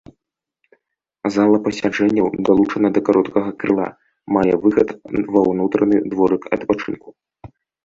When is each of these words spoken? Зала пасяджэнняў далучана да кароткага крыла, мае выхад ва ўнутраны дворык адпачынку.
Зала 1.35 1.57
пасяджэнняў 1.67 2.27
далучана 2.49 2.87
да 2.95 2.99
кароткага 3.11 3.49
крыла, 3.65 3.87
мае 4.39 4.55
выхад 4.65 4.89
ва 5.37 5.41
ўнутраны 5.51 5.97
дворык 6.11 6.43
адпачынку. 6.61 7.09